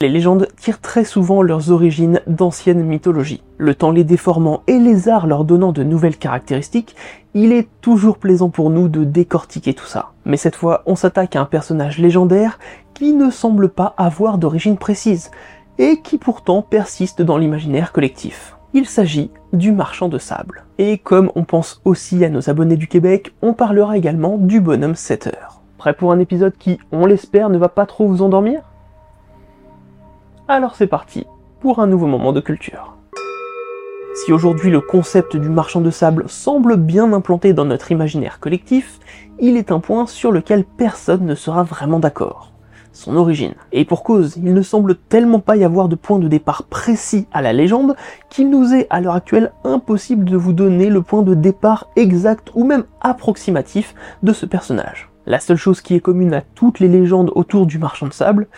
[0.00, 3.42] Les légendes tirent très souvent leurs origines d'anciennes mythologies.
[3.56, 6.94] Le temps les déformant et les arts leur donnant de nouvelles caractéristiques,
[7.34, 10.12] il est toujours plaisant pour nous de décortiquer tout ça.
[10.24, 12.60] Mais cette fois, on s'attaque à un personnage légendaire
[12.94, 15.32] qui ne semble pas avoir d'origine précise,
[15.78, 18.56] et qui pourtant persiste dans l'imaginaire collectif.
[18.74, 20.64] Il s'agit du marchand de sable.
[20.78, 24.94] Et comme on pense aussi à nos abonnés du Québec, on parlera également du bonhomme
[24.94, 25.60] 7 heures.
[25.76, 28.60] Prêt pour un épisode qui, on l'espère, ne va pas trop vous endormir?
[30.48, 31.26] Alors c'est parti
[31.60, 32.96] pour un nouveau moment de culture.
[34.14, 38.98] Si aujourd'hui le concept du marchand de sable semble bien implanté dans notre imaginaire collectif,
[39.38, 42.52] il est un point sur lequel personne ne sera vraiment d'accord.
[42.92, 43.54] Son origine.
[43.70, 47.28] Et pour cause, il ne semble tellement pas y avoir de point de départ précis
[47.32, 47.94] à la légende
[48.30, 52.50] qu'il nous est à l'heure actuelle impossible de vous donner le point de départ exact
[52.54, 55.10] ou même approximatif de ce personnage.
[55.28, 58.48] La seule chose qui est commune à toutes les légendes autour du marchand de sable,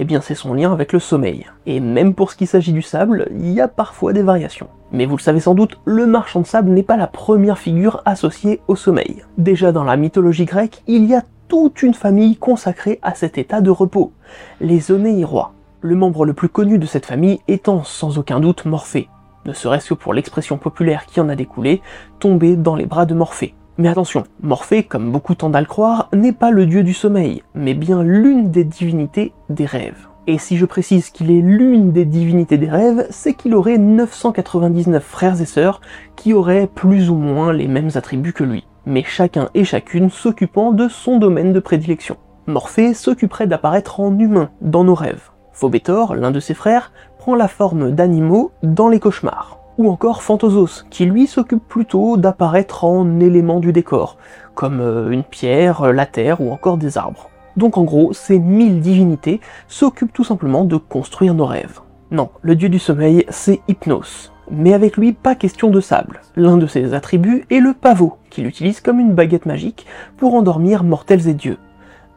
[0.00, 1.46] eh bien c'est son lien avec le sommeil.
[1.66, 4.68] Et même pour ce qui s'agit du sable, il y a parfois des variations.
[4.92, 8.00] Mais vous le savez sans doute, le marchand de sable n'est pas la première figure
[8.04, 9.24] associée au sommeil.
[9.36, 13.60] Déjà dans la mythologie grecque, il y a toute une famille consacrée à cet état
[13.60, 14.12] de repos,
[14.60, 15.52] les Onéirois.
[15.80, 19.08] Le membre le plus connu de cette famille étant sans aucun doute Morphée,
[19.48, 21.80] ne serait-ce que pour l'expression populaire qui en a découlé,
[22.20, 23.54] tomber dans les bras de Morphée.
[23.80, 27.44] Mais attention, Morphée, comme beaucoup tendent à le croire, n'est pas le dieu du sommeil,
[27.54, 30.08] mais bien l'une des divinités des rêves.
[30.26, 35.00] Et si je précise qu'il est l'une des divinités des rêves, c'est qu'il aurait 999
[35.04, 35.80] frères et sœurs
[36.16, 40.72] qui auraient plus ou moins les mêmes attributs que lui, mais chacun et chacune s'occupant
[40.72, 42.16] de son domaine de prédilection.
[42.48, 45.30] Morphée s'occuperait d'apparaître en humain dans nos rêves.
[45.52, 50.84] Phobétor, l'un de ses frères, prend la forme d'animaux dans les cauchemars ou encore Phantosos,
[50.90, 54.18] qui lui s'occupe plutôt d'apparaître en éléments du décor,
[54.54, 57.30] comme euh, une pierre, la terre ou encore des arbres.
[57.56, 61.80] Donc en gros, ces mille divinités s'occupent tout simplement de construire nos rêves.
[62.10, 64.32] Non, le dieu du sommeil, c'est Hypnos.
[64.50, 66.20] Mais avec lui, pas question de sable.
[66.34, 69.86] L'un de ses attributs est le pavot, qu'il utilise comme une baguette magique
[70.16, 71.58] pour endormir mortels et dieux.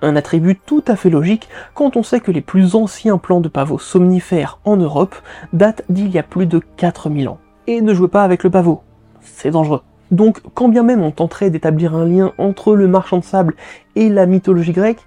[0.02, 3.50] Un attribut tout à fait logique quand on sait que les plus anciens plans de
[3.50, 5.16] pavots somnifères en Europe
[5.54, 8.82] datent d'il y a plus de 4000 ans et ne jouez pas avec le pavot.
[9.22, 9.82] C'est dangereux.
[10.12, 13.56] Donc, quand bien même on tenterait d'établir un lien entre le marchand de sable
[13.96, 15.06] et la mythologie grecque,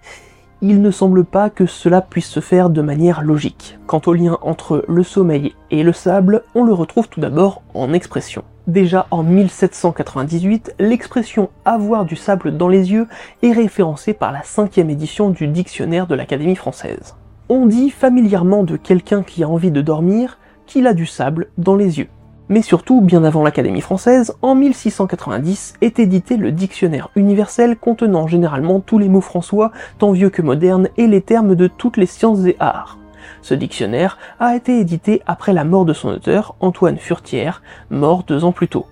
[0.62, 3.78] il ne semble pas que cela puisse se faire de manière logique.
[3.87, 7.93] Quant au lien entre le sommeil et le sable, on le retrouve tout d'abord en
[7.93, 8.44] expression.
[8.66, 13.09] Déjà en 1798, l'expression avoir du sable dans les yeux
[13.43, 17.14] est référencée par la cinquième édition du dictionnaire de l'Académie française.
[17.50, 21.76] On dit familièrement de quelqu'un qui a envie de dormir qu'il a du sable dans
[21.76, 22.08] les yeux.
[22.50, 28.81] Mais surtout, bien avant l'Académie française, en 1690 est édité le dictionnaire universel contenant généralement
[28.81, 32.44] tous les mots françois, tant vieux que modernes, et les termes de toutes les sciences
[32.44, 32.99] et arts.
[33.41, 38.44] Ce dictionnaire a été édité après la mort de son auteur, Antoine Furtière, mort deux
[38.44, 38.85] ans plus tôt.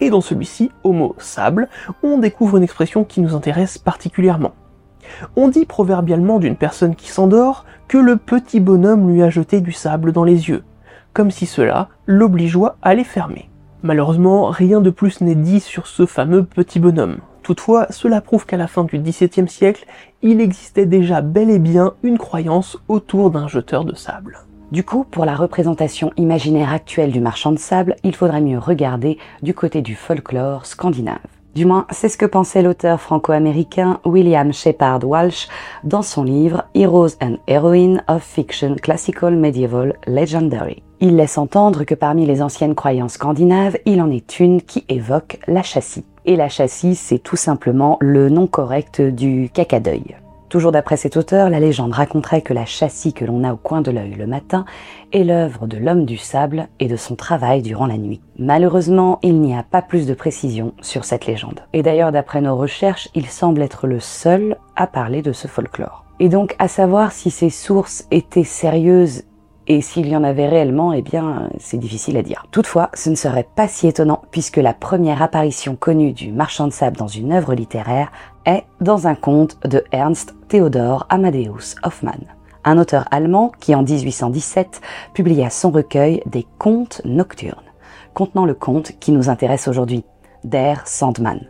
[0.00, 1.68] Et dans celui-ci, au mot sable,
[2.02, 4.52] on découvre une expression qui nous intéresse particulièrement.
[5.36, 9.72] On dit proverbialement d'une personne qui s'endort que le petit bonhomme lui a jeté du
[9.72, 10.64] sable dans les yeux,
[11.12, 13.48] comme si cela l'obligeait à les fermer.
[13.82, 17.18] Malheureusement, rien de plus n'est dit sur ce fameux petit bonhomme.
[17.42, 19.86] Toutefois, cela prouve qu'à la fin du XVIIe siècle,
[20.20, 24.40] il existait déjà bel et bien une croyance autour d'un jeteur de sable.
[24.72, 29.16] Du coup, pour la représentation imaginaire actuelle du marchand de sable, il faudrait mieux regarder
[29.42, 31.37] du côté du folklore scandinave.
[31.58, 35.48] Du moins, c'est ce que pensait l'auteur franco-américain William Shepard Walsh
[35.82, 40.84] dans son livre Heroes and Heroines of Fiction Classical Medieval Legendary.
[41.00, 45.40] Il laisse entendre que parmi les anciennes croyances scandinaves, il en est une qui évoque
[45.48, 46.04] la chassis.
[46.26, 50.14] Et la chassis, c'est tout simplement le nom correct du cacadeuil.
[50.48, 53.82] Toujours d'après cet auteur, la légende raconterait que la châssis que l'on a au coin
[53.82, 54.64] de l'œil le matin
[55.12, 58.22] est l'œuvre de l'homme du sable et de son travail durant la nuit.
[58.38, 61.60] Malheureusement, il n'y a pas plus de précision sur cette légende.
[61.74, 66.04] Et d'ailleurs, d'après nos recherches, il semble être le seul à parler de ce folklore.
[66.18, 69.24] Et donc, à savoir si ces sources étaient sérieuses
[69.68, 72.46] et s'il y en avait réellement, eh bien, c'est difficile à dire.
[72.50, 76.72] Toutefois, ce ne serait pas si étonnant puisque la première apparition connue du marchand de
[76.72, 78.10] sable dans une œuvre littéraire
[78.46, 82.24] est dans un conte de Ernst Theodor Amadeus Hoffmann,
[82.64, 84.80] un auteur allemand qui en 1817
[85.12, 87.60] publia son recueil des contes nocturnes,
[88.14, 90.02] contenant le conte qui nous intéresse aujourd'hui,
[90.44, 91.46] Der Sandmann,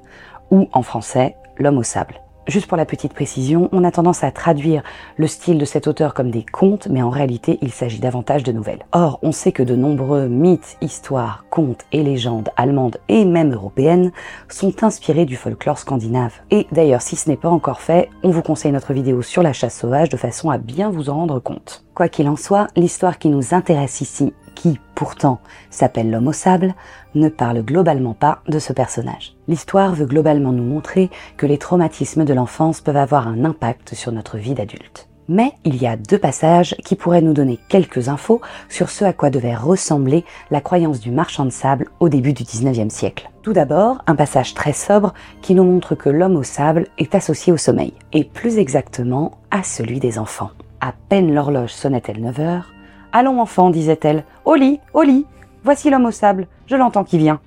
[0.50, 2.14] ou en français, L'homme au sable.
[2.48, 4.82] Juste pour la petite précision, on a tendance à traduire
[5.18, 8.52] le style de cet auteur comme des contes, mais en réalité, il s'agit davantage de
[8.52, 8.86] nouvelles.
[8.92, 14.12] Or, on sait que de nombreux mythes, histoires, contes et légendes allemandes et même européennes
[14.48, 16.32] sont inspirés du folklore scandinave.
[16.50, 19.52] Et d'ailleurs, si ce n'est pas encore fait, on vous conseille notre vidéo sur la
[19.52, 21.84] chasse sauvage de façon à bien vous en rendre compte.
[21.94, 25.38] Quoi qu'il en soit, l'histoire qui nous intéresse ici qui pourtant
[25.70, 26.74] s'appelle l'homme au sable,
[27.14, 29.36] ne parle globalement pas de ce personnage.
[29.46, 34.10] L'histoire veut globalement nous montrer que les traumatismes de l'enfance peuvent avoir un impact sur
[34.10, 35.08] notre vie d'adulte.
[35.28, 39.12] Mais il y a deux passages qui pourraient nous donner quelques infos sur ce à
[39.12, 43.30] quoi devait ressembler la croyance du marchand de sable au début du 19e siècle.
[43.42, 47.52] Tout d'abord, un passage très sobre qui nous montre que l'homme au sable est associé
[47.52, 50.50] au sommeil, et plus exactement à celui des enfants.
[50.80, 52.72] À peine l'horloge sonnait-elle 9 heures,
[53.12, 54.24] Allons, enfant, disait-elle.
[54.44, 55.26] Au lit, au lit.
[55.64, 56.46] Voici l'homme au sable.
[56.66, 57.40] Je l'entends qui vient.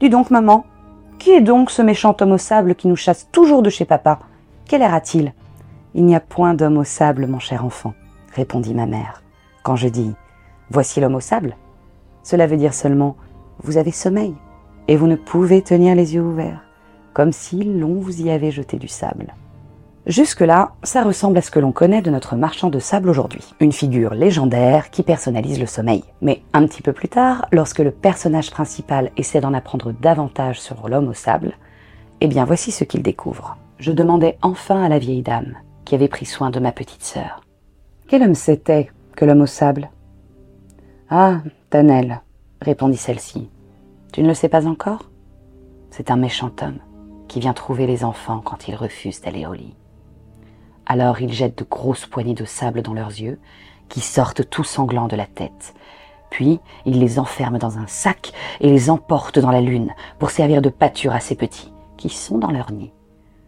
[0.00, 0.64] Dis donc, maman.
[1.18, 4.20] Qui est donc ce méchant homme au sable qui nous chasse toujours de chez papa?
[4.66, 5.32] Quel air a-t-il?
[5.94, 7.94] Il n'y a point d'homme au sable, mon cher enfant,
[8.34, 9.22] répondit ma mère.
[9.62, 10.14] Quand je dis
[10.68, 11.56] Voici l'homme au sable,
[12.22, 13.16] cela veut dire seulement
[13.62, 14.34] Vous avez sommeil,
[14.88, 16.60] et vous ne pouvez tenir les yeux ouverts,
[17.14, 19.32] comme si l'on vous y avait jeté du sable.
[20.06, 23.42] Jusque-là, ça ressemble à ce que l'on connaît de notre marchand de sable aujourd'hui.
[23.58, 26.04] Une figure légendaire qui personnalise le sommeil.
[26.20, 30.88] Mais un petit peu plus tard, lorsque le personnage principal essaie d'en apprendre davantage sur
[30.88, 31.54] l'homme au sable,
[32.20, 33.56] eh bien voici ce qu'il découvre.
[33.78, 35.54] Je demandais enfin à la vieille dame,
[35.84, 37.40] qui avait pris soin de ma petite sœur.
[38.06, 39.90] Quel homme c'était que l'homme au sable?
[41.10, 42.22] Ah, Tanel,
[42.62, 43.50] répondit celle-ci.
[44.12, 45.10] Tu ne le sais pas encore?
[45.90, 46.78] C'est un méchant homme
[47.26, 49.74] qui vient trouver les enfants quand ils refusent d'aller au lit.
[50.86, 53.38] Alors ils jettent de grosses poignées de sable dans leurs yeux,
[53.88, 55.74] qui sortent tout sanglants de la tête.
[56.30, 60.62] Puis ils les enferment dans un sac et les emportent dans la lune pour servir
[60.62, 62.92] de pâture à ces petits, qui sont dans leur nid.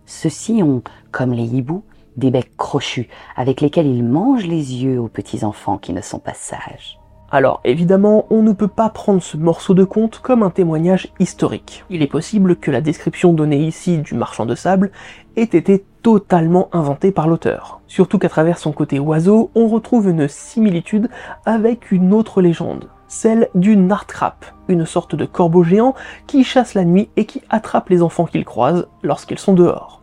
[0.06, 1.84] Ceux-ci ont, comme les hiboux,
[2.16, 6.18] des becs crochus avec lesquels ils mangent les yeux aux petits enfants qui ne sont
[6.18, 6.97] pas sages.
[7.30, 11.84] Alors évidemment, on ne peut pas prendre ce morceau de conte comme un témoignage historique.
[11.90, 14.90] Il est possible que la description donnée ici du marchand de sable
[15.36, 17.80] ait été totalement inventée par l'auteur.
[17.86, 21.10] Surtout qu'à travers son côté oiseau, on retrouve une similitude
[21.44, 25.94] avec une autre légende, celle du Nartrap, une sorte de corbeau géant
[26.26, 30.00] qui chasse la nuit et qui attrape les enfants qu'il croise lorsqu'ils sont dehors.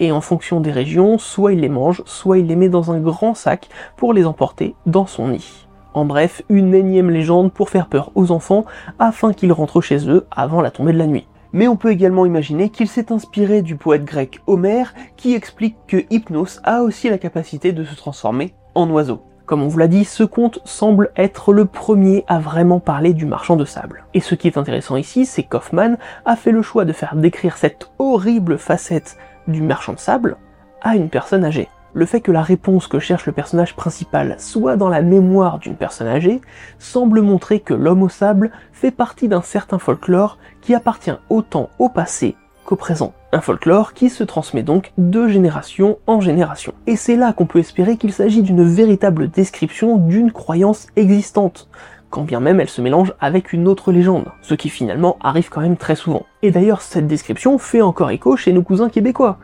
[0.00, 2.98] Et en fonction des régions, soit il les mange, soit il les met dans un
[2.98, 5.65] grand sac pour les emporter dans son nid.
[5.96, 8.66] En bref, une énième légende pour faire peur aux enfants
[8.98, 11.26] afin qu'ils rentrent chez eux avant la tombée de la nuit.
[11.54, 16.04] Mais on peut également imaginer qu'il s'est inspiré du poète grec Homère qui explique que
[16.10, 19.22] Hypnos a aussi la capacité de se transformer en oiseau.
[19.46, 23.24] Comme on vous l'a dit, ce conte semble être le premier à vraiment parler du
[23.24, 24.04] marchand de sable.
[24.12, 27.56] Et ce qui est intéressant ici, c'est qu'Hoffman a fait le choix de faire décrire
[27.56, 29.16] cette horrible facette
[29.48, 30.36] du marchand de sable
[30.82, 34.76] à une personne âgée le fait que la réponse que cherche le personnage principal soit
[34.76, 36.42] dans la mémoire d'une personne âgée
[36.78, 41.88] semble montrer que l'homme au sable fait partie d'un certain folklore qui appartient autant au
[41.88, 42.36] passé
[42.66, 43.14] qu'au présent.
[43.32, 46.74] Un folklore qui se transmet donc de génération en génération.
[46.86, 51.70] Et c'est là qu'on peut espérer qu'il s'agit d'une véritable description d'une croyance existante,
[52.10, 55.62] quand bien même elle se mélange avec une autre légende, ce qui finalement arrive quand
[55.62, 56.26] même très souvent.
[56.42, 59.38] Et d'ailleurs cette description fait encore écho chez nos cousins québécois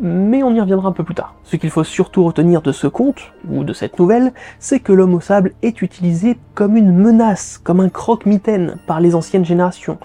[0.00, 1.34] mais on y reviendra un peu plus tard.
[1.44, 5.14] Ce qu'il faut surtout retenir de ce conte, ou de cette nouvelle, c'est que l'homme
[5.14, 9.98] au sable est utilisé comme une menace, comme un croque-mitaine par les anciennes générations,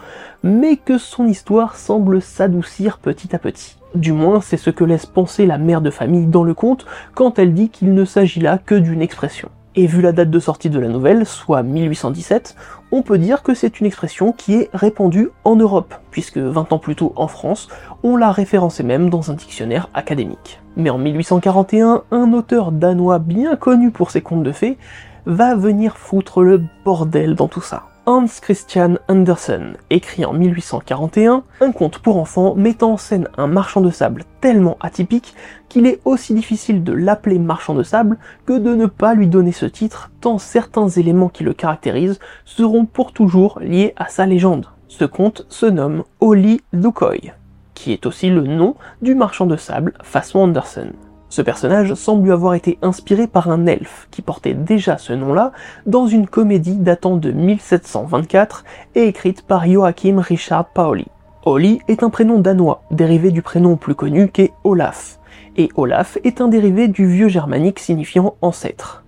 [0.43, 3.77] mais que son histoire semble s'adoucir petit à petit.
[3.95, 7.39] Du moins, c'est ce que laisse penser la mère de famille dans le conte quand
[7.39, 9.49] elle dit qu'il ne s'agit là que d'une expression.
[9.75, 12.55] Et vu la date de sortie de la nouvelle, soit 1817,
[12.91, 16.77] on peut dire que c'est une expression qui est répandue en Europe, puisque 20 ans
[16.77, 17.69] plus tôt en France,
[18.03, 20.59] on l'a référencée même dans un dictionnaire académique.
[20.75, 24.77] Mais en 1841, un auteur danois bien connu pour ses contes de fées
[25.25, 27.90] va venir foutre le bordel dans tout ça.
[28.07, 33.79] Hans Christian Andersen écrit en 1841 un conte pour enfants mettant en scène un marchand
[33.79, 35.35] de sable tellement atypique
[35.69, 38.17] qu'il est aussi difficile de l'appeler marchand de sable
[38.47, 42.85] que de ne pas lui donner ce titre tant certains éléments qui le caractérisent seront
[42.87, 44.65] pour toujours liés à sa légende.
[44.87, 47.35] Ce conte se nomme Oli Lukoi,
[47.75, 50.93] qui est aussi le nom du marchand de sable façon Andersen.
[51.31, 55.53] Ce personnage semble lui avoir été inspiré par un elfe qui portait déjà ce nom-là
[55.85, 61.05] dans une comédie datant de 1724 et écrite par Joachim Richard Pauli.
[61.45, 65.19] Oli est un prénom danois, dérivé du prénom plus connu qu'est Olaf,
[65.55, 69.05] et Olaf est un dérivé du vieux germanique signifiant ancêtre.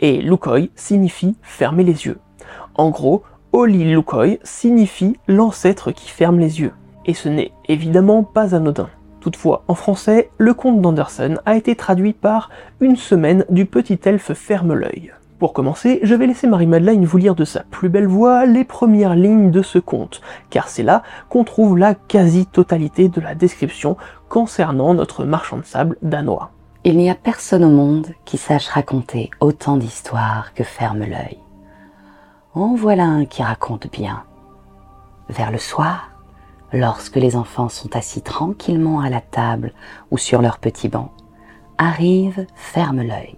[0.00, 2.18] Et Lukoi signifie fermer les yeux.
[2.76, 6.72] En gros, Oli Lukoi signifie l'ancêtre qui ferme les yeux.
[7.04, 8.88] Et ce n'est évidemment pas anodin.
[9.28, 12.48] Toutefois, en français, le conte d'Anderson a été traduit par
[12.80, 15.12] Une semaine du petit elfe ferme l'œil.
[15.38, 19.14] Pour commencer, je vais laisser Marie-Madeleine vous lire de sa plus belle voix les premières
[19.14, 23.98] lignes de ce conte, car c'est là qu'on trouve la quasi-totalité de la description
[24.30, 26.50] concernant notre marchand de sable danois.
[26.84, 31.36] Il n'y a personne au monde qui sache raconter autant d'histoires que ferme l'œil.
[32.54, 34.22] En voilà un qui raconte bien.
[35.28, 36.07] Vers le soir,
[36.72, 39.72] lorsque les enfants sont assis tranquillement à la table
[40.10, 41.12] ou sur leur petit banc,
[41.78, 43.36] arrive ferme l'œil.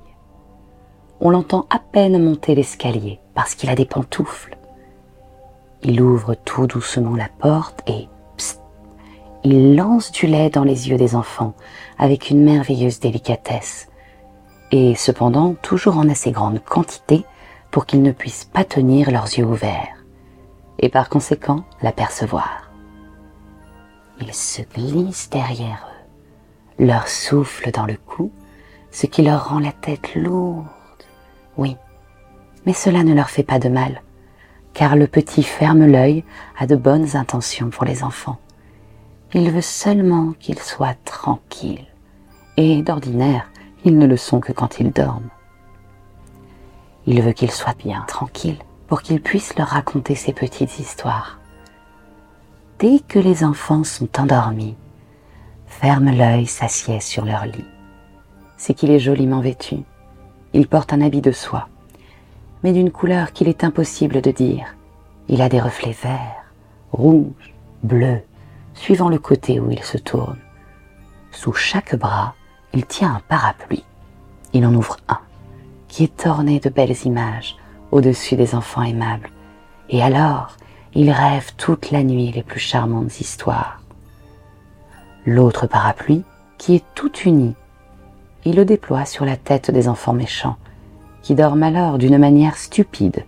[1.21, 4.57] On l'entend à peine monter l'escalier parce qu'il a des pantoufles.
[5.83, 8.61] Il ouvre tout doucement la porte et psst,
[9.45, 11.55] il lance du lait dans les yeux des enfants
[11.99, 13.89] avec une merveilleuse délicatesse,
[14.71, 17.25] et cependant toujours en assez grande quantité
[17.71, 20.05] pour qu'ils ne puissent pas tenir leurs yeux ouverts,
[20.79, 22.70] et par conséquent l'apercevoir.
[24.21, 28.31] Il se glisse derrière eux, leur souffle dans le cou,
[28.91, 30.67] ce qui leur rend la tête lourde.
[31.57, 31.77] Oui,
[32.67, 34.03] mais cela ne leur fait pas de mal,
[34.75, 36.25] car le petit ferme l'œil
[36.59, 38.39] a de bonnes intentions pour les enfants.
[39.33, 41.87] Il veut seulement qu'ils soient tranquilles,
[42.59, 43.51] et d'ordinaire,
[43.85, 45.31] ils ne le sont que quand ils dorment.
[47.07, 51.40] Il veut qu'ils soient bien tranquilles pour qu'ils puissent leur raconter ces petites histoires
[52.81, 54.75] dès que les enfants sont endormis,
[55.67, 57.67] ferme l'œil, s'assied sur leur lit.
[58.57, 59.77] C'est qu'il est joliment vêtu.
[60.55, 61.69] Il porte un habit de soie,
[62.63, 64.75] mais d'une couleur qu'il est impossible de dire.
[65.29, 66.45] Il a des reflets verts,
[66.91, 68.23] rouges, bleus,
[68.73, 70.39] suivant le côté où il se tourne.
[71.33, 72.35] Sous chaque bras,
[72.73, 73.85] il tient un parapluie.
[74.55, 75.21] Il en ouvre un,
[75.87, 77.57] qui est orné de belles images
[77.91, 79.31] au-dessus des enfants aimables.
[79.91, 80.57] Et alors,
[80.95, 83.81] il rêve toute la nuit les plus charmantes histoires.
[85.25, 86.25] L'autre parapluie,
[86.59, 87.55] qui est tout uni,
[88.45, 90.57] il le déploie sur la tête des enfants méchants,
[91.23, 93.25] qui dorment alors d'une manière stupide.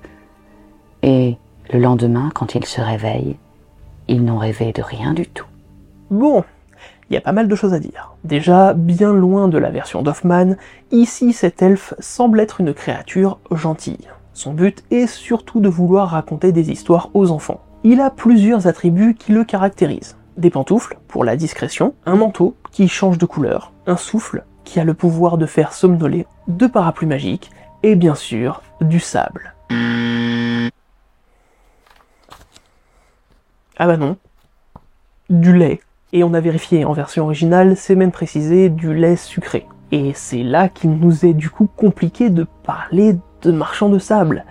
[1.03, 1.37] Et
[1.73, 3.37] le lendemain, quand ils se réveillent,
[4.09, 5.47] ils n'ont rêvé de rien du tout.
[6.11, 6.45] Bon,
[7.09, 8.15] il y a pas mal de choses à dire.
[8.25, 10.57] Déjà, bien loin de la version d'Hoffman,
[10.91, 14.09] ici cet elfe semble être une créature gentille.
[14.35, 17.61] Son but est surtout de vouloir raconter des histoires aux enfants.
[17.85, 20.17] Il a plusieurs attributs qui le caractérisent.
[20.39, 24.85] Des pantoufles, pour la discrétion, un manteau qui change de couleur, un souffle qui a
[24.85, 27.51] le pouvoir de faire somnoler, deux parapluies magiques,
[27.83, 29.55] et bien sûr, du sable.
[33.77, 34.17] Ah bah non.
[35.29, 35.81] Du lait.
[36.13, 39.67] Et on a vérifié en version originale, c'est même précisé du lait sucré.
[39.91, 44.45] Et c'est là qu'il nous est du coup compliqué de parler de marchand de sable.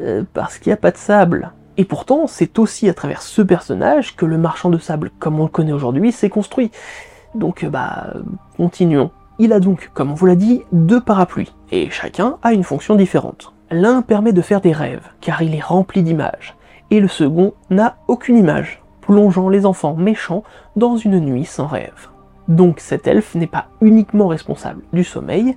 [0.00, 1.52] Euh, parce qu'il n'y a pas de sable.
[1.76, 5.44] Et pourtant, c'est aussi à travers ce personnage que le marchand de sable, comme on
[5.44, 6.70] le connaît aujourd'hui, s'est construit.
[7.34, 8.14] Donc, euh, bah,
[8.56, 9.10] continuons.
[9.38, 12.94] Il a donc, comme on vous l'a dit, deux parapluies, et chacun a une fonction
[12.94, 13.54] différente.
[13.70, 16.56] L'un permet de faire des rêves, car il est rempli d'images,
[16.90, 20.44] et le second n'a aucune image, plongeant les enfants méchants
[20.76, 22.08] dans une nuit sans rêve.
[22.48, 25.56] Donc cet elfe n'est pas uniquement responsable du sommeil,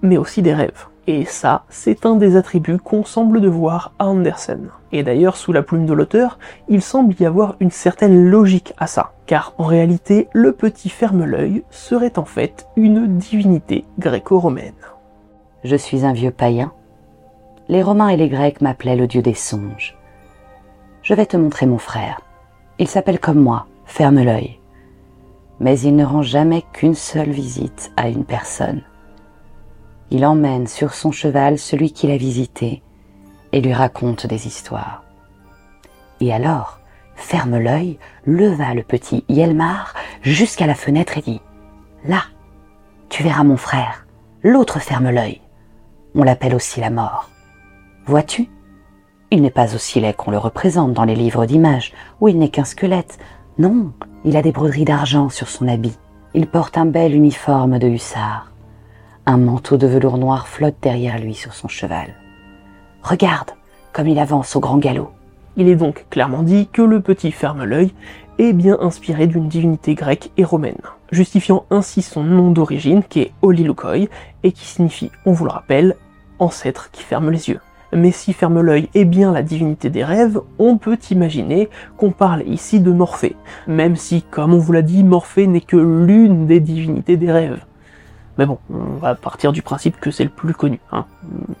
[0.00, 0.86] mais aussi des rêves.
[1.12, 4.68] Et ça, c'est un des attributs qu'on semble devoir à Andersen.
[4.92, 6.38] Et d'ailleurs, sous la plume de l'auteur,
[6.68, 11.64] il semble y avoir une certaine logique à ça, car en réalité, le petit ferme-l'œil
[11.68, 14.72] serait en fait une divinité gréco-romaine.
[15.64, 16.70] Je suis un vieux païen.
[17.66, 19.98] Les Romains et les Grecs m'appelaient le dieu des songes.
[21.02, 22.20] Je vais te montrer mon frère.
[22.78, 24.60] Il s'appelle comme moi, ferme-l'œil.
[25.58, 28.84] Mais il ne rend jamais qu'une seule visite à une personne.
[30.10, 32.82] Il emmène sur son cheval celui qu'il a visité
[33.52, 35.04] et lui raconte des histoires.
[36.20, 36.80] Et alors,
[37.14, 41.40] ferme l'œil, leva le petit Yelmar jusqu'à la fenêtre et dit
[42.04, 42.22] Là,
[43.08, 44.06] tu verras mon frère,
[44.42, 45.40] l'autre ferme l'œil.
[46.14, 47.30] On l'appelle aussi la mort.
[48.06, 48.48] Vois-tu?
[49.30, 52.48] Il n'est pas aussi laid qu'on le représente dans les livres d'images, où il n'est
[52.48, 53.18] qu'un squelette.
[53.58, 53.92] Non,
[54.24, 55.96] il a des broderies d'argent sur son habit.
[56.34, 58.49] Il porte un bel uniforme de hussard.
[59.32, 62.16] Un manteau de velours noir flotte derrière lui sur son cheval.
[63.00, 63.50] Regarde
[63.92, 65.12] comme il avance au grand galop.
[65.56, 67.92] Il est donc clairement dit que le petit ferme-l'œil
[68.40, 70.80] est bien inspiré d'une divinité grecque et romaine,
[71.12, 74.08] justifiant ainsi son nom d'origine qui est Olilukoi
[74.42, 75.94] et qui signifie, on vous le rappelle,
[76.40, 77.60] ancêtre qui ferme les yeux.
[77.92, 81.68] Mais si ferme l'œil est bien la divinité des rêves, on peut imaginer
[81.98, 83.36] qu'on parle ici de Morphée,
[83.68, 87.64] même si, comme on vous l'a dit, Morphée n'est que l'une des divinités des rêves.
[88.40, 90.80] Mais bon, on va partir du principe que c'est le plus connu.
[90.92, 91.04] Hein.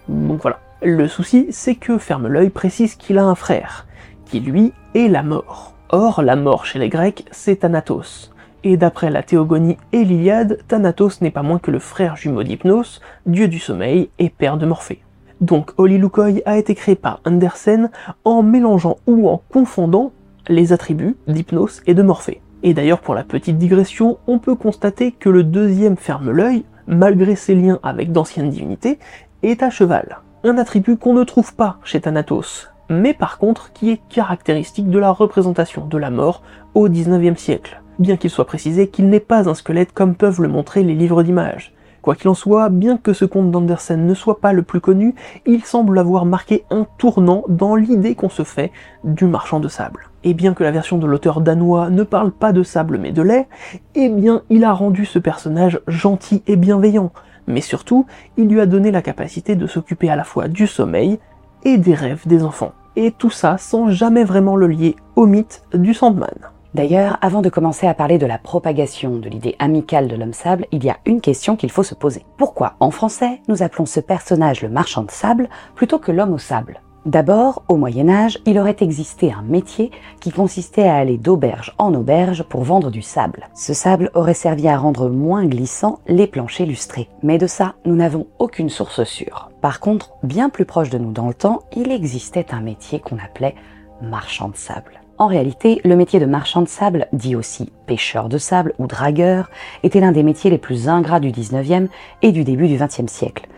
[0.08, 0.60] Donc voilà.
[0.80, 3.86] Le souci, c'est que Ferme l'œil précise qu'il a un frère,
[4.24, 5.74] qui lui est la mort.
[5.90, 8.32] Or, la mort chez les Grecs, c'est Thanatos.
[8.64, 13.02] Et d'après la Théogonie et l'Iliade, Thanatos n'est pas moins que le frère jumeau d'Hypnos,
[13.26, 15.02] dieu du sommeil et père de Morphée.
[15.42, 17.90] Donc Olilukoi a été créé par Andersen
[18.24, 20.12] en mélangeant ou en confondant
[20.48, 22.40] les attributs d'Hypnos et de Morphée.
[22.62, 27.34] Et d'ailleurs, pour la petite digression, on peut constater que le deuxième ferme l'œil, malgré
[27.34, 28.98] ses liens avec d'anciennes divinités,
[29.42, 30.18] est à cheval.
[30.44, 34.98] Un attribut qu'on ne trouve pas chez Thanatos, mais par contre qui est caractéristique de
[34.98, 36.42] la représentation de la mort
[36.74, 40.48] au XIXe siècle, bien qu'il soit précisé qu'il n'est pas un squelette comme peuvent le
[40.48, 41.72] montrer les livres d'images.
[42.02, 45.14] Quoi qu'il en soit, bien que ce conte d'Andersen ne soit pas le plus connu,
[45.46, 48.72] il semble avoir marqué un tournant dans l'idée qu'on se fait
[49.04, 50.09] du marchand de sable.
[50.22, 53.22] Et bien que la version de l'auteur danois ne parle pas de sable mais de
[53.22, 53.48] lait,
[53.94, 57.10] eh bien il a rendu ce personnage gentil et bienveillant,
[57.46, 61.18] mais surtout, il lui a donné la capacité de s'occuper à la fois du sommeil
[61.64, 62.72] et des rêves des enfants.
[62.96, 66.50] Et tout ça sans jamais vraiment le lier au mythe du Sandman.
[66.74, 70.66] D'ailleurs, avant de commencer à parler de la propagation de l'idée amicale de l'homme sable,
[70.70, 72.24] il y a une question qu'il faut se poser.
[72.36, 76.38] Pourquoi, en français, nous appelons ce personnage le marchand de sable plutôt que l'homme au
[76.38, 76.80] sable?
[77.06, 81.94] D'abord, au Moyen Âge, il aurait existé un métier qui consistait à aller d'auberge en
[81.94, 83.48] auberge pour vendre du sable.
[83.54, 87.08] Ce sable aurait servi à rendre moins glissants les planchers lustrés.
[87.22, 89.50] Mais de ça, nous n'avons aucune source sûre.
[89.62, 93.16] Par contre, bien plus proche de nous dans le temps, il existait un métier qu'on
[93.16, 93.54] appelait
[94.02, 95.00] marchand de sable.
[95.16, 99.48] En réalité, le métier de marchand de sable, dit aussi pêcheur de sable ou dragueur,
[99.82, 101.88] était l'un des métiers les plus ingrats du 19e
[102.20, 103.48] et du début du 20e siècle.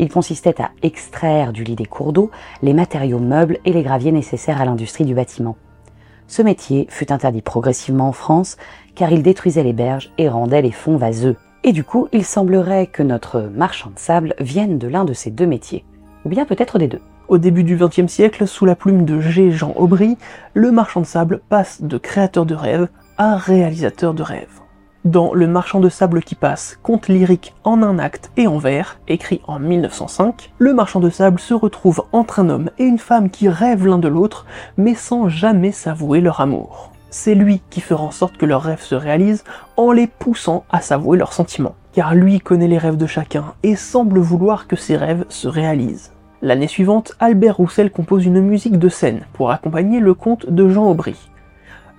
[0.00, 2.30] Il consistait à extraire du lit des cours d'eau
[2.62, 5.58] les matériaux meubles et les graviers nécessaires à l'industrie du bâtiment.
[6.26, 8.56] Ce métier fut interdit progressivement en France
[8.94, 11.36] car il détruisait les berges et rendait les fonds vaseux.
[11.64, 15.30] Et du coup, il semblerait que notre marchand de sable vienne de l'un de ces
[15.30, 15.84] deux métiers.
[16.24, 17.02] Ou bien peut-être des deux.
[17.28, 19.50] Au début du XXe siècle, sous la plume de G.
[19.50, 20.16] Jean Aubry,
[20.54, 24.60] le marchand de sable passe de créateur de rêves à réalisateur de rêves
[25.04, 28.98] dans Le marchand de sable qui passe, conte lyrique en un acte et en vers,
[29.08, 33.30] écrit en 1905, le marchand de sable se retrouve entre un homme et une femme
[33.30, 34.44] qui rêvent l'un de l'autre,
[34.76, 36.92] mais sans jamais s'avouer leur amour.
[37.08, 39.44] C'est lui qui fera en sorte que leurs rêves se réalisent
[39.76, 43.76] en les poussant à s'avouer leurs sentiments, car lui connaît les rêves de chacun et
[43.76, 46.12] semble vouloir que ses rêves se réalisent.
[46.42, 50.90] L'année suivante, Albert Roussel compose une musique de scène pour accompagner le conte de Jean
[50.90, 51.16] Aubry.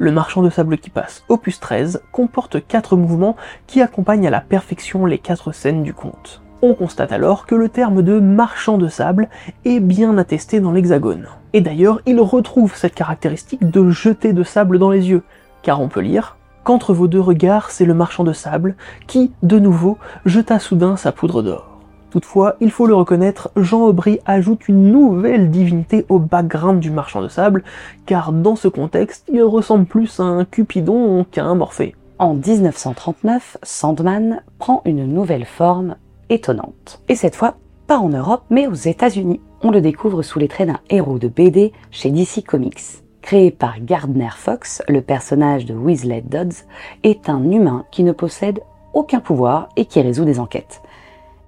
[0.01, 3.35] Le marchand de sable qui passe, opus 13, comporte quatre mouvements
[3.67, 6.41] qui accompagnent à la perfection les quatre scènes du conte.
[6.63, 9.29] On constate alors que le terme de marchand de sable
[9.63, 11.27] est bien attesté dans l'hexagone.
[11.53, 15.21] Et d'ailleurs, il retrouve cette caractéristique de jeter de sable dans les yeux,
[15.61, 19.59] car on peut lire Qu'entre vos deux regards, c'est le marchand de sable qui, de
[19.59, 21.70] nouveau, jeta soudain sa poudre d'or.
[22.11, 27.21] Toutefois, il faut le reconnaître, Jean Aubry ajoute une nouvelle divinité au background du marchand
[27.21, 27.63] de sable,
[28.05, 31.95] car dans ce contexte, il ressemble plus à un Cupidon qu'à un Morphée.
[32.19, 35.95] En 1939, Sandman prend une nouvelle forme
[36.29, 37.01] étonnante.
[37.07, 37.55] Et cette fois,
[37.87, 39.39] pas en Europe, mais aux États-Unis.
[39.63, 43.01] On le découvre sous les traits d'un héros de BD chez DC Comics.
[43.21, 46.65] Créé par Gardner Fox, le personnage de Weasley Dodds
[47.03, 48.59] est un humain qui ne possède
[48.93, 50.81] aucun pouvoir et qui résout des enquêtes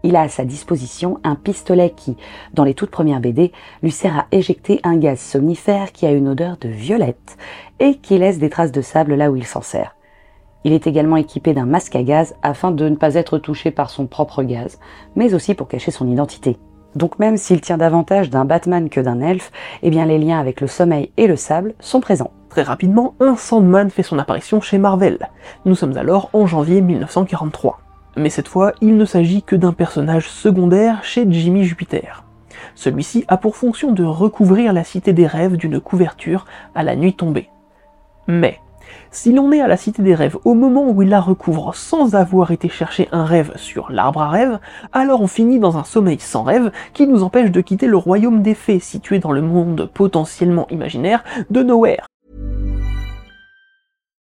[0.04, 2.18] Il a à sa disposition un pistolet qui,
[2.54, 6.28] dans les toutes premières BD, lui sert à éjecter un gaz somnifère qui a une
[6.28, 7.38] odeur de violette
[7.80, 9.96] et qui laisse des traces de sable là où il s'en sert.
[10.66, 13.90] Il est également équipé d'un masque à gaz afin de ne pas être touché par
[13.90, 14.78] son propre gaz,
[15.16, 16.58] mais aussi pour cacher son identité.
[16.96, 20.62] Donc même s'il tient davantage d'un Batman que d'un elfe, eh bien les liens avec
[20.62, 22.32] le sommeil et le sable sont présents.
[22.50, 25.18] Très rapidement, un Sandman fait son apparition chez Marvel.
[25.66, 27.83] Nous sommes alors en janvier 1943.
[28.16, 32.24] Mais cette fois, il ne s'agit que d'un personnage secondaire chez Jimmy Jupiter.
[32.76, 36.46] Celui-ci a pour fonction de recouvrir la cité des rêves d'une couverture
[36.76, 37.50] à la nuit tombée.
[38.28, 38.60] Mais,
[39.12, 42.16] si l'on est à la Cité des Rêves au moment où il la recouvre sans
[42.16, 44.60] avoir été chercher un rêve sur l'arbre à rêve,
[44.92, 48.42] alors on finit dans un sommeil sans rêve qui nous empêche de quitter le royaume
[48.42, 52.06] des fées situé dans le monde potentiellement imaginaire de Nowhere.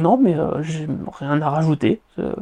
[0.00, 0.86] Non, mais euh, j'ai
[1.18, 2.00] rien à rajouter.
[2.18, 2.32] Euh,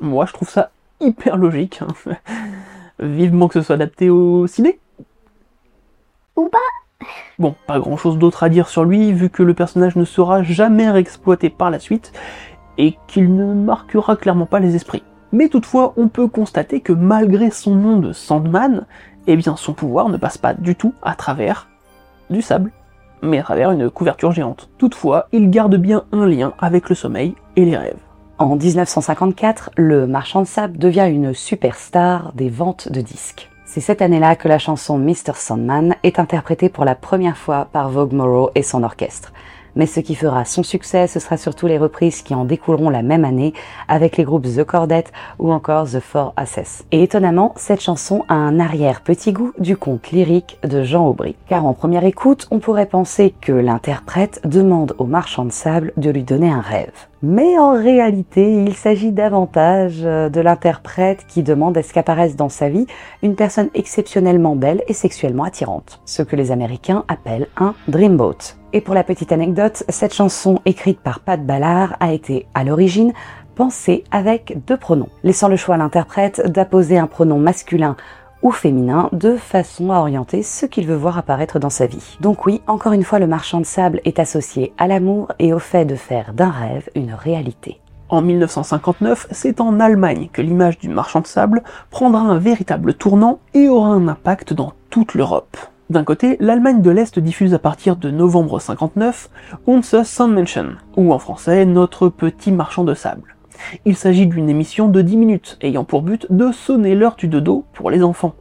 [0.00, 1.80] moi, je trouve ça hyper logique.
[1.82, 2.16] hein.
[2.98, 4.78] Vivement que ce soit adapté au ciné.
[6.36, 6.58] Ou pas
[7.38, 10.42] Bon, pas grand chose d'autre à dire sur lui, vu que le personnage ne sera
[10.42, 12.12] jamais réexploité par la suite,
[12.76, 15.02] et qu'il ne marquera clairement pas les esprits.
[15.32, 18.86] Mais toutefois, on peut constater que malgré son nom de Sandman,
[19.26, 21.68] eh bien son pouvoir ne passe pas du tout à travers
[22.28, 22.72] du sable,
[23.22, 24.70] mais à travers une couverture géante.
[24.78, 27.98] Toutefois, il garde bien un lien avec le sommeil et les rêves.
[28.38, 33.50] En 1954, le marchand de sable devient une superstar des ventes de disques.
[33.66, 35.34] C'est cette année-là que la chanson Mr.
[35.34, 39.32] Sandman est interprétée pour la première fois par Vogue Morrow et son orchestre.
[39.76, 43.02] Mais ce qui fera son succès, ce sera surtout les reprises qui en découleront la
[43.02, 43.52] même année
[43.88, 46.84] avec les groupes The Chordette ou encore The Four Asses.
[46.92, 51.36] Et étonnamment, cette chanson a un arrière petit goût du conte lyrique de Jean Aubry.
[51.48, 56.10] Car en première écoute, on pourrait penser que l'interprète demande au marchand de sable de
[56.10, 56.92] lui donner un rêve.
[57.22, 62.70] Mais en réalité, il s'agit davantage de l'interprète qui demande à ce qu'apparaisse dans sa
[62.70, 62.86] vie
[63.22, 66.00] une personne exceptionnellement belle et sexuellement attirante.
[66.06, 68.59] Ce que les Américains appellent un dreamboat.
[68.72, 73.12] Et pour la petite anecdote, cette chanson écrite par Pat Ballard a été, à l'origine,
[73.56, 77.96] pensée avec deux pronoms, laissant le choix à l'interprète d'apposer un pronom masculin
[78.42, 82.16] ou féminin de façon à orienter ce qu'il veut voir apparaître dans sa vie.
[82.20, 85.58] Donc oui, encore une fois, le marchand de sable est associé à l'amour et au
[85.58, 87.80] fait de faire d'un rêve une réalité.
[88.08, 93.40] En 1959, c'est en Allemagne que l'image du marchand de sable prendra un véritable tournant
[93.52, 95.56] et aura un impact dans toute l'Europe.
[95.90, 99.28] D'un côté, l'Allemagne de l'Est diffuse à partir de novembre 59
[99.66, 103.34] Unser Sandmännchen, ou en français Notre petit marchand de sable.
[103.84, 107.64] Il s'agit d'une émission de 10 minutes ayant pour but de sonner l'heure du dodo
[107.72, 108.36] pour les enfants.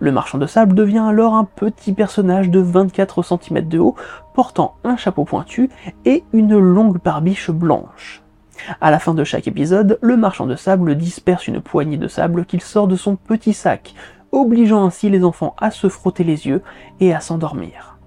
[0.00, 3.96] Le marchand de sable devient alors un petit personnage de 24 cm de haut,
[4.32, 5.68] portant un chapeau pointu
[6.06, 8.22] et une longue barbiche blanche.
[8.80, 12.46] À la fin de chaque épisode, le marchand de sable disperse une poignée de sable
[12.46, 13.94] qu'il sort de son petit sac,
[14.34, 16.62] obligeant ainsi les enfants à se frotter les yeux
[17.00, 17.98] et à s'endormir.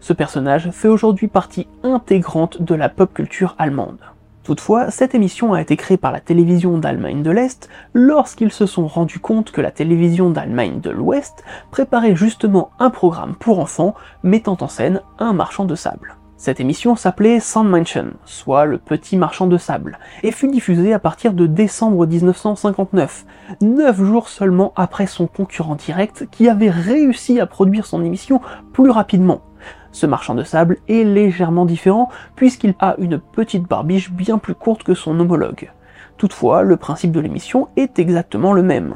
[0.00, 3.98] Ce personnage fait aujourd'hui partie intégrante de la pop culture allemande.
[4.44, 8.86] Toutefois, cette émission a été créée par la télévision d'Allemagne de l'Est lorsqu'ils se sont
[8.86, 14.56] rendus compte que la télévision d'Allemagne de l'Ouest préparait justement un programme pour enfants mettant
[14.60, 16.17] en scène un marchand de sable.
[16.38, 21.32] Cette émission s'appelait Sandmännchen, soit le petit marchand de sable, et fut diffusée à partir
[21.32, 23.26] de décembre 1959,
[23.60, 28.40] neuf jours seulement après son concurrent direct qui avait réussi à produire son émission
[28.72, 29.40] plus rapidement.
[29.90, 34.84] Ce marchand de sable est légèrement différent puisqu'il a une petite barbiche bien plus courte
[34.84, 35.72] que son homologue.
[36.18, 38.94] Toutefois, le principe de l'émission est exactement le même.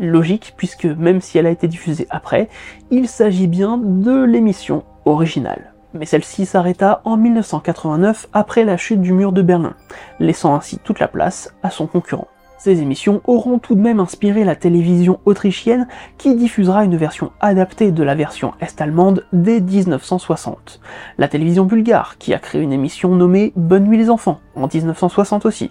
[0.00, 2.48] Logique puisque même si elle a été diffusée après,
[2.90, 5.75] il s'agit bien de l'émission originale.
[5.96, 9.74] Mais celle-ci s'arrêta en 1989 après la chute du mur de Berlin,
[10.20, 12.28] laissant ainsi toute la place à son concurrent.
[12.58, 17.92] Ces émissions auront tout de même inspiré la télévision autrichienne qui diffusera une version adaptée
[17.92, 20.80] de la version est-allemande dès 1960.
[21.18, 25.44] La télévision bulgare qui a créé une émission nommée Bonne nuit les enfants en 1960
[25.44, 25.70] aussi.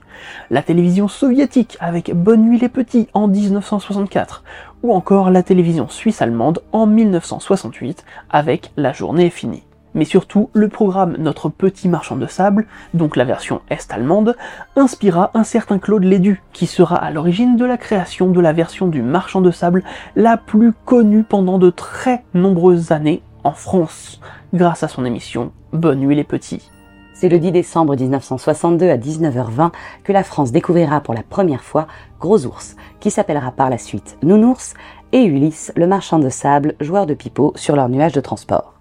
[0.51, 4.43] La télévision soviétique avec Bonne nuit les petits en 1964.
[4.83, 9.63] Ou encore la télévision suisse-allemande en 1968 avec La journée est finie
[9.95, 14.35] mais surtout le programme Notre Petit Marchand de Sable, donc la version est-allemande,
[14.75, 18.87] inspira un certain Claude Lédu, qui sera à l'origine de la création de la version
[18.87, 19.83] du Marchand de Sable
[20.15, 24.19] la plus connue pendant de très nombreuses années en France,
[24.53, 26.69] grâce à son émission Bonne nuit les petits.
[27.13, 29.71] C'est le 10 décembre 1962 à 19h20
[30.03, 31.87] que la France découvrira pour la première fois
[32.19, 34.73] Gros Ours, qui s'appellera par la suite Nounours,
[35.13, 38.74] et Ulysse, le marchand de sable, joueur de pipeau sur leur nuage de transport.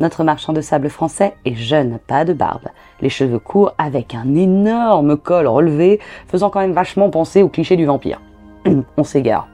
[0.00, 2.68] Notre marchand de sable français est jeune, pas de barbe,
[3.02, 7.76] les cheveux courts avec un énorme col relevé, faisant quand même vachement penser au cliché
[7.76, 8.22] du vampire.
[8.96, 9.48] On s'égare.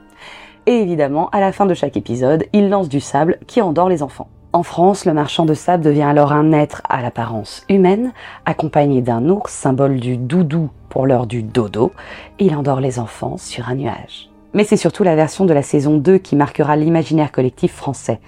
[0.65, 4.01] Et évidemment, à la fin de chaque épisode, il lance du sable qui endort les
[4.03, 4.29] enfants.
[4.53, 8.13] En France, le marchand de sable devient alors un être à l'apparence humaine,
[8.45, 11.91] accompagné d'un ours, symbole du doudou pour l'heure du dodo.
[12.39, 14.29] Il endort les enfants sur un nuage.
[14.53, 18.21] Mais c'est surtout la version de la saison 2 qui marquera l'imaginaire collectif français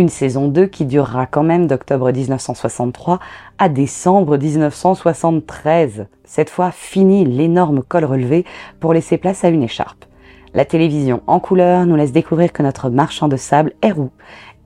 [0.00, 3.20] une saison 2 qui durera quand même d'octobre 1963
[3.58, 6.06] à décembre 1973.
[6.24, 8.46] Cette fois, fini l'énorme col relevé
[8.80, 10.06] pour laisser place à une écharpe.
[10.54, 14.10] La télévision en couleur nous laisse découvrir que notre marchand de sable est roux,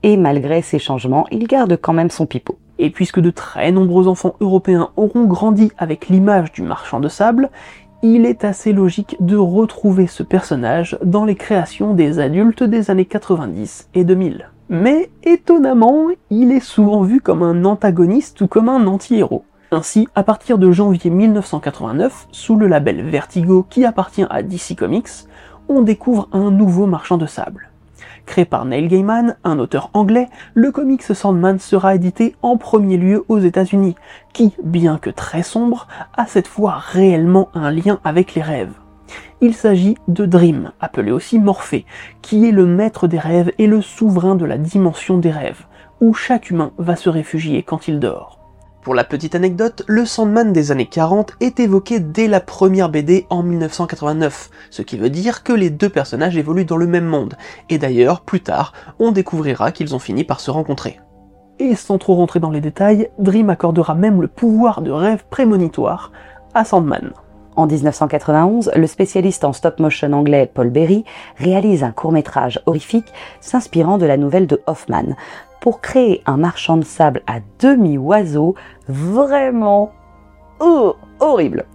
[0.03, 2.57] et malgré ces changements, il garde quand même son pipeau.
[2.79, 7.49] Et puisque de très nombreux enfants européens auront grandi avec l'image du marchand de sable,
[8.01, 13.05] il est assez logique de retrouver ce personnage dans les créations des adultes des années
[13.05, 18.87] 90 et 2000 mais étonnamment, il est souvent vu comme un antagoniste ou comme un
[18.87, 19.45] anti-héros.
[19.71, 25.27] Ainsi, à partir de janvier 1989, sous le label Vertigo qui appartient à DC Comics,
[25.67, 27.69] on découvre un nouveau marchand de sable.
[28.25, 33.23] Créé par Neil Gaiman, un auteur anglais, le comics Sandman sera édité en premier lieu
[33.27, 33.95] aux États-Unis,
[34.33, 38.73] qui, bien que très sombre, a cette fois réellement un lien avec les rêves.
[39.41, 41.85] Il s'agit de Dream, appelé aussi Morphée,
[42.21, 45.65] qui est le maître des rêves et le souverain de la dimension des rêves,
[46.01, 48.39] où chaque humain va se réfugier quand il dort.
[48.85, 53.25] Pour la petite anecdote, le Sandman des années 40 est évoqué dès la première BD
[53.31, 57.33] en 1989, ce qui veut dire que les deux personnages évoluent dans le même monde,
[57.69, 60.99] et d'ailleurs, plus tard, on découvrira qu'ils ont fini par se rencontrer.
[61.57, 66.11] Et sans trop rentrer dans les détails, Dream accordera même le pouvoir de rêve prémonitoire
[66.53, 67.11] à Sandman.
[67.55, 71.05] En 1991, le spécialiste en stop-motion anglais Paul Berry
[71.37, 73.07] réalise un court-métrage horrifique
[73.39, 75.15] s'inspirant de la nouvelle de Hoffman
[75.61, 78.55] pour créer un marchand de sable à demi-oiseau
[78.89, 79.91] vraiment
[80.59, 81.65] oh, horrible.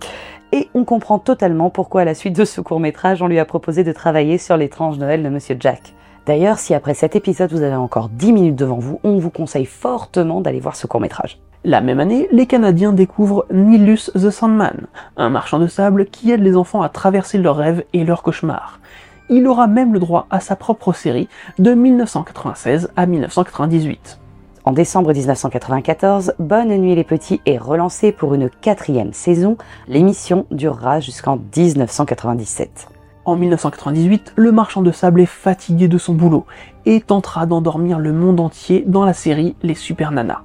[0.52, 3.82] Et on comprend totalement pourquoi à la suite de ce court-métrage, on lui a proposé
[3.82, 5.94] de travailler sur l'étrange Noël de Monsieur Jack.
[6.26, 9.64] D'ailleurs, si après cet épisode vous avez encore 10 minutes devant vous, on vous conseille
[9.64, 11.40] fortement d'aller voir ce court-métrage.
[11.62, 14.86] La même année, les Canadiens découvrent Nilus the Sandman,
[15.18, 18.80] un marchand de sable qui aide les enfants à traverser leurs rêves et leurs cauchemars.
[19.28, 24.20] Il aura même le droit à sa propre série de 1996 à 1998.
[24.64, 29.58] En décembre 1994, Bonne Nuit les Petits est relancée pour une quatrième saison.
[29.86, 32.88] L'émission durera jusqu'en 1997.
[33.26, 36.46] En 1998, le marchand de sable est fatigué de son boulot
[36.86, 40.40] et tentera d'endormir le monde entier dans la série Les Super Nanas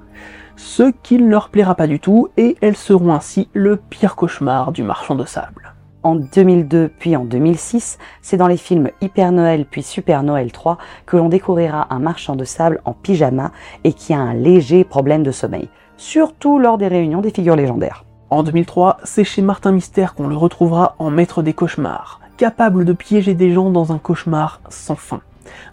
[0.55, 4.71] ce qui ne leur plaira pas du tout, et elles seront ainsi le pire cauchemar
[4.71, 5.73] du marchand de sable.
[6.03, 10.77] En 2002 puis en 2006, c'est dans les films Hyper Noël puis Super Noël 3
[11.07, 13.51] que l'on découvrira un marchand de sable en pyjama
[13.83, 18.05] et qui a un léger problème de sommeil, surtout lors des réunions des figures légendaires.
[18.29, 22.93] En 2003, c'est chez Martin Mystère qu'on le retrouvera en maître des cauchemars, capable de
[22.93, 25.21] piéger des gens dans un cauchemar sans fin.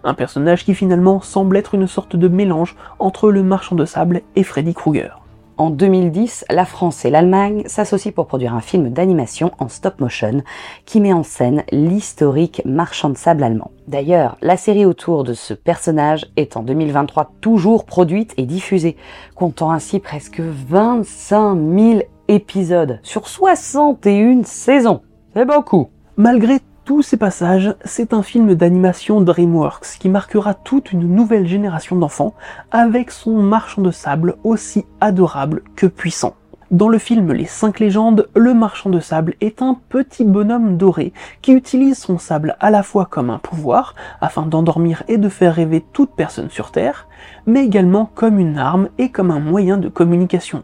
[0.03, 4.21] Un personnage qui finalement semble être une sorte de mélange entre le marchand de sable
[4.35, 5.23] et Freddy Krueger.
[5.57, 10.41] En 2010, la France et l'Allemagne s'associent pour produire un film d'animation en stop motion
[10.85, 13.69] qui met en scène l'historique marchand de sable allemand.
[13.87, 18.97] D'ailleurs, la série autour de ce personnage est en 2023 toujours produite et diffusée,
[19.35, 25.01] comptant ainsi presque 25 000 épisodes sur 61 saisons.
[25.35, 25.89] C'est beaucoup.
[26.17, 31.95] Malgré tous ces passages, c'est un film d'animation DreamWorks qui marquera toute une nouvelle génération
[31.95, 32.33] d'enfants
[32.71, 36.35] avec son marchand de sable aussi adorable que puissant.
[36.71, 41.13] Dans le film Les Cinq légendes, le marchand de sable est un petit bonhomme doré
[41.41, 45.55] qui utilise son sable à la fois comme un pouvoir, afin d'endormir et de faire
[45.55, 47.07] rêver toute personne sur Terre,
[47.45, 50.63] mais également comme une arme et comme un moyen de communication,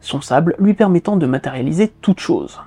[0.00, 2.60] son sable lui permettant de matérialiser toute chose.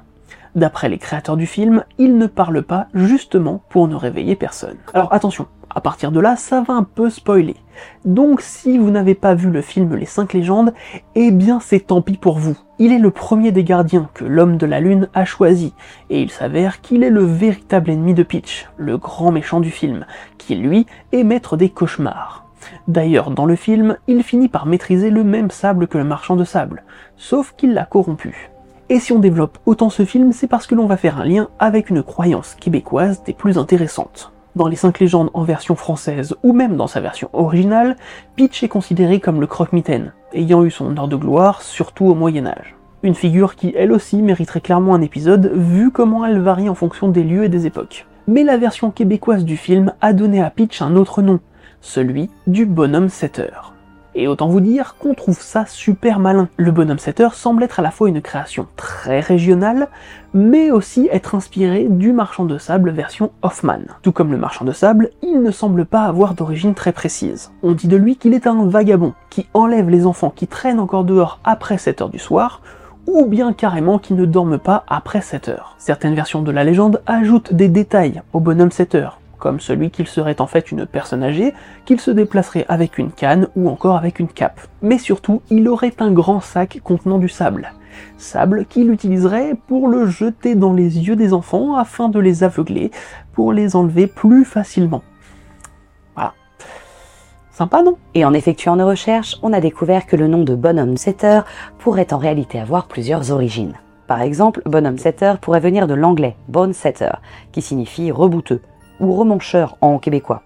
[0.56, 4.78] D'après les créateurs du film, il ne parle pas justement pour ne réveiller personne.
[4.94, 7.56] Alors attention, à partir de là, ça va un peu spoiler.
[8.04, 10.74] Donc si vous n'avez pas vu le film Les 5 légendes,
[11.16, 12.58] eh bien c'est tant pis pour vous.
[12.80, 15.74] Il est le premier des gardiens que l'homme de la lune a choisi,
[16.10, 20.06] et il s'avère qu'il est le véritable ennemi de Peach, le grand méchant du film,
[20.38, 22.46] qui lui est maître des cauchemars.
[22.88, 26.44] D'ailleurs, dans le film, il finit par maîtriser le même sable que le marchand de
[26.44, 26.84] sable,
[27.16, 28.51] sauf qu'il l'a corrompu.
[28.92, 31.48] Et si on développe autant ce film, c'est parce que l'on va faire un lien
[31.60, 34.34] avec une croyance québécoise des plus intéressantes.
[34.58, 37.96] Dans les 5 légendes en version française ou même dans sa version originale,
[38.36, 42.46] Peach est considéré comme le croque-mitaine, ayant eu son heure de gloire surtout au Moyen
[42.46, 42.76] Âge.
[43.02, 47.08] Une figure qui elle aussi mériterait clairement un épisode vu comment elle varie en fonction
[47.08, 48.08] des lieux et des époques.
[48.28, 51.40] Mais la version québécoise du film a donné à Peach un autre nom,
[51.80, 53.74] celui du bonhomme 7 heures.
[54.14, 56.50] Et autant vous dire qu'on trouve ça super malin.
[56.58, 59.88] Le bonhomme 7 heures semble être à la fois une création très régionale,
[60.34, 63.80] mais aussi être inspiré du marchand de sable version Hoffman.
[64.02, 67.52] Tout comme le marchand de sable, il ne semble pas avoir d'origine très précise.
[67.64, 71.06] On dit de lui qu'il est un vagabond, qui enlève les enfants qui traînent encore
[71.06, 72.62] dehors après 7 heures du soir,
[73.08, 75.76] ou bien carrément qui ne dorment pas après 7 heures.
[75.78, 80.08] Certaines versions de la légende ajoutent des détails au bonhomme 7 heures, comme celui qu'il
[80.08, 84.20] serait en fait une personne âgée, qu'il se déplacerait avec une canne ou encore avec
[84.20, 84.62] une cape.
[84.82, 87.74] Mais surtout, il aurait un grand sac contenant du sable.
[88.18, 92.92] Sable qu'il utiliserait pour le jeter dans les yeux des enfants afin de les aveugler,
[93.34, 95.02] pour les enlever plus facilement.
[96.16, 96.34] Voilà.
[97.52, 97.98] Sympa, non?
[98.14, 101.42] Et en effectuant nos recherches, on a découvert que le nom de bonhomme setter
[101.80, 103.74] pourrait en réalité avoir plusieurs origines.
[104.06, 107.12] Par exemple, bonhomme setter pourrait venir de l'anglais bone setter,
[107.52, 108.62] qui signifie rebouteux,
[109.02, 110.44] ou romancheur en québécois.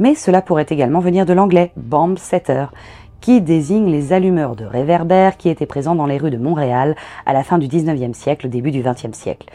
[0.00, 2.66] Mais cela pourrait également venir de l'anglais bomb setter,
[3.20, 7.32] qui désigne les allumeurs de réverbères qui étaient présents dans les rues de Montréal à
[7.32, 9.48] la fin du 19e siècle, début du 20e siècle.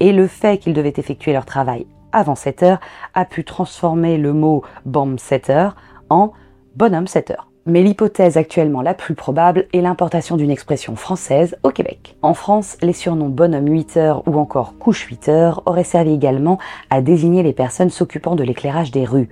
[0.00, 2.80] Et le fait qu'ils devaient effectuer leur travail avant 7 heures
[3.14, 5.68] a pu transformer le mot bomb setter
[6.08, 6.32] en
[6.74, 7.36] bonhomme setter
[7.70, 12.16] mais l'hypothèse actuellement la plus probable est l'importation d'une expression française au Québec.
[12.20, 16.58] En France, les surnoms bonhomme 8 heures ou encore couche 8 heures auraient servi également
[16.90, 19.28] à désigner les personnes s'occupant de l'éclairage des rues.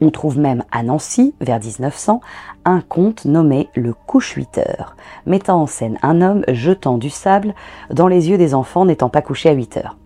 [0.00, 2.20] On trouve même à Nancy, vers 1900,
[2.64, 4.94] un conte nommé le couche 8 heures,
[5.26, 7.54] mettant en scène un homme jetant du sable
[7.90, 9.96] dans les yeux des enfants n'étant pas couchés à 8 heures.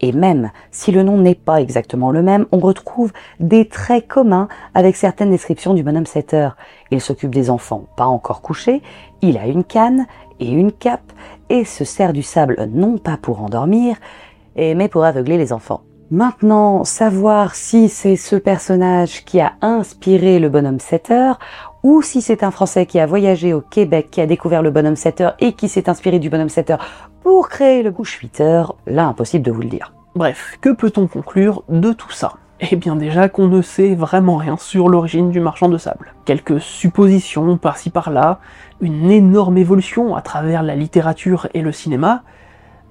[0.00, 4.48] Et même si le nom n'est pas exactement le même, on retrouve des traits communs
[4.74, 6.56] avec certaines descriptions du bonhomme 7 heures.
[6.90, 8.82] Il s'occupe des enfants pas encore couchés,
[9.22, 10.06] il a une canne
[10.38, 11.12] et une cape
[11.48, 13.96] et se sert du sable non pas pour endormir,
[14.56, 15.80] mais pour aveugler les enfants.
[16.10, 21.38] Maintenant, savoir si c'est ce personnage qui a inspiré le bonhomme 7 heures
[21.86, 24.96] ou si c'est un Français qui a voyagé au Québec, qui a découvert le bonhomme
[24.96, 26.84] 7 heures et qui s'est inspiré du bonhomme 7 heures
[27.22, 29.92] pour créer le couche 8 heures, là impossible de vous le dire.
[30.16, 32.32] Bref, que peut-on conclure de tout ça?
[32.58, 36.12] Eh bien déjà qu'on ne sait vraiment rien sur l'origine du marchand de sable.
[36.24, 38.40] Quelques suppositions par-ci par-là,
[38.80, 42.24] une énorme évolution à travers la littérature et le cinéma,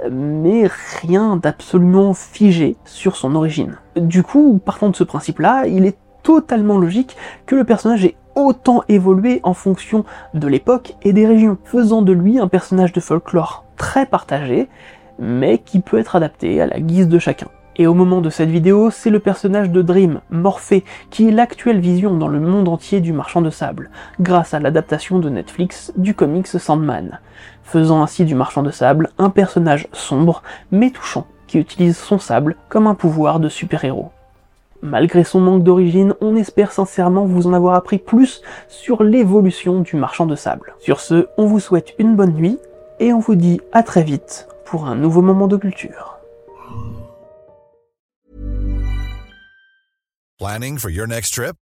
[0.10, 0.70] mais
[1.02, 3.76] rien d'absolument figé sur son origine.
[3.98, 8.84] Du coup, partant de ce principe-là, il est totalement logique que le personnage ait autant
[8.88, 13.64] évolué en fonction de l'époque et des régions, faisant de lui un personnage de folklore
[13.78, 14.70] très partagé,
[15.20, 17.48] mais qui peut être adapté à la guise de chacun.
[17.78, 21.80] Et au moment de cette vidéo, c'est le personnage de Dream, Morphée, qui est l'actuelle
[21.80, 23.90] vision dans le monde entier du marchand de sable,
[24.22, 27.20] grâce à l'adaptation de Netflix du comics Sandman,
[27.64, 32.56] faisant ainsi du marchand de sable un personnage sombre mais touchant, qui utilise son sable
[32.70, 34.12] comme un pouvoir de super-héros.
[34.86, 39.96] Malgré son manque d'origine, on espère sincèrement vous en avoir appris plus sur l'évolution du
[39.96, 40.76] marchand de sable.
[40.78, 42.60] Sur ce, on vous souhaite une bonne nuit,
[43.00, 46.20] et on vous dit à très vite pour un nouveau moment de culture.
[50.38, 51.56] Planning for your next trip?